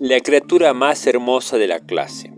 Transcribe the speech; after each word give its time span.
La 0.00 0.18
criatura 0.18 0.74
más 0.74 1.06
hermosa 1.06 1.56
de 1.56 1.68
la 1.68 1.78
clase. 1.78 2.32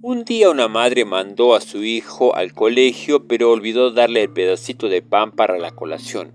Un 0.00 0.24
día 0.24 0.48
una 0.48 0.68
madre 0.68 1.04
mandó 1.04 1.54
a 1.54 1.60
su 1.60 1.84
hijo 1.84 2.34
al 2.34 2.54
colegio, 2.54 3.28
pero 3.28 3.50
olvidó 3.50 3.90
darle 3.90 4.22
el 4.22 4.30
pedacito 4.30 4.88
de 4.88 5.02
pan 5.02 5.30
para 5.30 5.58
la 5.58 5.72
colación. 5.72 6.32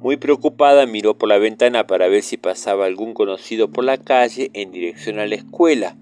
Muy 0.00 0.16
preocupada 0.16 0.86
miró 0.86 1.16
por 1.16 1.28
la 1.28 1.38
ventana 1.38 1.86
para 1.86 2.08
ver 2.08 2.24
si 2.24 2.36
pasaba 2.36 2.86
algún 2.86 3.14
conocido 3.14 3.70
por 3.70 3.84
la 3.84 3.96
calle 3.96 4.50
en 4.54 4.72
dirección 4.72 5.20
a 5.20 5.26
la 5.26 5.36
escuela. 5.36 5.96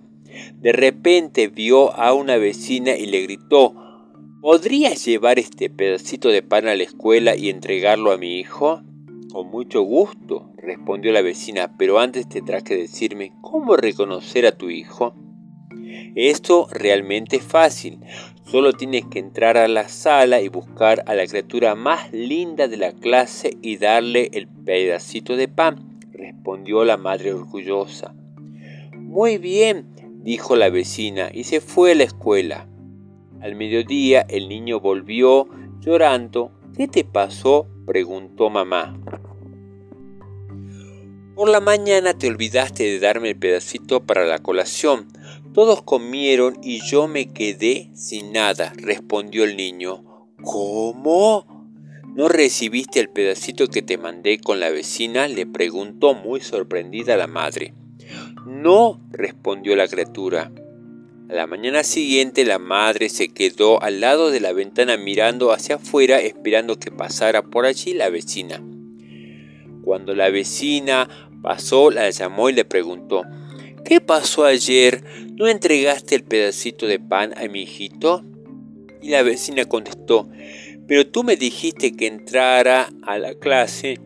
De 0.54 0.72
repente 0.72 1.48
vio 1.48 1.94
a 1.94 2.14
una 2.14 2.38
vecina 2.38 2.96
y 2.96 3.04
le 3.04 3.20
gritó 3.20 3.74
¿Podrías 4.40 5.04
llevar 5.04 5.38
este 5.38 5.68
pedacito 5.68 6.30
de 6.30 6.42
pan 6.42 6.68
a 6.68 6.74
la 6.74 6.84
escuela 6.84 7.36
y 7.36 7.50
entregarlo 7.50 8.12
a 8.12 8.16
mi 8.16 8.38
hijo? 8.38 8.82
Con 9.34 9.50
mucho 9.50 9.82
gusto, 9.82 10.52
respondió 10.56 11.10
la 11.10 11.20
vecina, 11.20 11.76
pero 11.76 11.98
antes 11.98 12.28
tendrás 12.28 12.62
que 12.62 12.76
decirme 12.76 13.32
cómo 13.40 13.76
reconocer 13.76 14.46
a 14.46 14.56
tu 14.56 14.70
hijo. 14.70 15.12
Esto 16.14 16.68
realmente 16.70 17.38
es 17.38 17.42
fácil. 17.42 17.98
Solo 18.44 18.74
tienes 18.74 19.06
que 19.06 19.18
entrar 19.18 19.56
a 19.56 19.66
la 19.66 19.88
sala 19.88 20.40
y 20.40 20.46
buscar 20.46 21.02
a 21.06 21.16
la 21.16 21.26
criatura 21.26 21.74
más 21.74 22.12
linda 22.12 22.68
de 22.68 22.76
la 22.76 22.92
clase 22.92 23.58
y 23.60 23.76
darle 23.76 24.30
el 24.34 24.46
pedacito 24.46 25.34
de 25.34 25.48
pan, 25.48 25.98
respondió 26.12 26.84
la 26.84 26.96
madre 26.96 27.32
orgullosa. 27.32 28.14
Muy 28.96 29.38
bien, 29.38 29.96
dijo 30.22 30.54
la 30.54 30.70
vecina 30.70 31.30
y 31.34 31.42
se 31.42 31.60
fue 31.60 31.90
a 31.90 31.96
la 31.96 32.04
escuela. 32.04 32.68
Al 33.40 33.56
mediodía 33.56 34.24
el 34.28 34.48
niño 34.48 34.78
volvió 34.78 35.48
llorando. 35.80 36.52
¿Qué 36.76 36.86
te 36.86 37.02
pasó? 37.02 37.66
preguntó 37.84 38.48
mamá. 38.48 38.94
Por 41.34 41.48
la 41.48 41.58
mañana 41.58 42.14
te 42.14 42.28
olvidaste 42.28 42.84
de 42.84 43.00
darme 43.00 43.30
el 43.30 43.36
pedacito 43.36 44.04
para 44.04 44.24
la 44.24 44.38
colación. 44.38 45.08
Todos 45.52 45.82
comieron 45.82 46.56
y 46.62 46.80
yo 46.80 47.08
me 47.08 47.32
quedé 47.32 47.90
sin 47.92 48.32
nada, 48.32 48.72
respondió 48.76 49.42
el 49.42 49.56
niño. 49.56 50.04
¿Cómo? 50.44 51.44
¿No 52.14 52.28
recibiste 52.28 53.00
el 53.00 53.08
pedacito 53.08 53.66
que 53.66 53.82
te 53.82 53.98
mandé 53.98 54.38
con 54.38 54.60
la 54.60 54.70
vecina? 54.70 55.26
le 55.26 55.44
preguntó 55.44 56.14
muy 56.14 56.40
sorprendida 56.40 57.16
la 57.16 57.26
madre. 57.26 57.74
No, 58.46 59.00
respondió 59.10 59.74
la 59.74 59.88
criatura. 59.88 60.52
A 61.28 61.34
la 61.34 61.48
mañana 61.48 61.82
siguiente 61.82 62.44
la 62.44 62.60
madre 62.60 63.08
se 63.08 63.30
quedó 63.30 63.82
al 63.82 64.00
lado 64.00 64.30
de 64.30 64.38
la 64.38 64.52
ventana 64.52 64.96
mirando 64.96 65.50
hacia 65.50 65.76
afuera 65.76 66.20
esperando 66.20 66.78
que 66.78 66.92
pasara 66.92 67.42
por 67.42 67.66
allí 67.66 67.92
la 67.92 68.08
vecina. 68.08 68.62
Cuando 69.84 70.14
la 70.14 70.30
vecina 70.30 71.08
pasó, 71.42 71.90
la 71.90 72.08
llamó 72.10 72.48
y 72.48 72.54
le 72.54 72.64
preguntó, 72.64 73.22
¿Qué 73.84 74.00
pasó 74.00 74.46
ayer? 74.46 75.04
¿No 75.34 75.46
entregaste 75.46 76.14
el 76.14 76.24
pedacito 76.24 76.86
de 76.86 76.98
pan 76.98 77.34
a 77.36 77.46
mi 77.48 77.62
hijito? 77.62 78.24
Y 79.02 79.10
la 79.10 79.22
vecina 79.22 79.66
contestó, 79.66 80.26
pero 80.88 81.06
tú 81.06 81.22
me 81.22 81.36
dijiste 81.36 81.92
que 81.92 82.06
entrara 82.06 82.88
a 83.02 83.18
la 83.18 83.34
clase, 83.34 84.00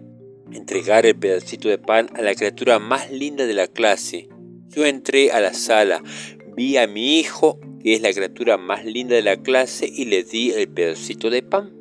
entregar 0.53 1.07
el 1.07 1.17
pedacito 1.17 1.69
de 1.69 1.79
pan 1.79 2.11
a 2.15 2.23
la 2.23 2.35
criatura 2.35 2.81
más 2.81 3.13
linda 3.13 3.47
de 3.47 3.55
la 3.55 3.69
clase. 3.69 4.29
Yo 4.75 4.85
entré 4.85 5.31
a 5.31 5.41
la 5.41 5.55
sala, 5.55 6.03
vi 6.57 6.77
a 6.77 6.89
mi 6.89 7.21
hijo, 7.21 7.61
que 7.81 7.95
es 7.95 8.03
la 8.03 8.13
criatura 8.13 8.57
más 8.57 8.85
linda 8.85 9.15
de 9.15 9.23
la 9.23 9.37
clase, 9.37 9.87
y 9.87 10.07
le 10.07 10.25
di 10.25 10.51
el 10.51 10.69
pedacito 10.69 11.31
de 11.31 11.43
pan. 11.43 11.78